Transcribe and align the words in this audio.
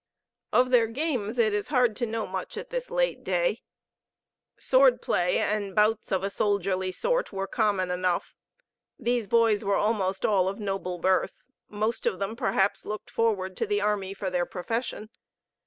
Of 0.51 0.71
their 0.71 0.87
games 0.87 1.37
it 1.37 1.53
is 1.53 1.67
hard 1.67 1.95
to 1.97 2.07
know 2.07 2.25
much 2.25 2.57
at 2.57 2.71
this 2.71 2.89
late 2.89 3.23
day. 3.23 3.61
Sword 4.57 4.99
play 4.99 5.37
and 5.37 5.75
bouts 5.75 6.11
of 6.11 6.23
a 6.23 6.31
soldierly 6.31 6.91
sort 6.91 7.31
were 7.31 7.45
common 7.45 7.91
enough. 7.91 8.35
These 8.97 9.27
boys 9.27 9.63
were 9.63 9.75
almost 9.75 10.25
all 10.25 10.47
of 10.49 10.57
noble 10.59 10.97
birth; 10.97 11.45
most 11.69 12.07
of 12.07 12.17
them 12.17 12.35
perhaps 12.35 12.83
looked 12.83 13.11
for 13.11 13.35
ward 13.35 13.55
to 13.57 13.67
the 13.67 13.81
army 13.81 14.15
for 14.15 14.31
their 14.31 14.47
profession. 14.47 15.11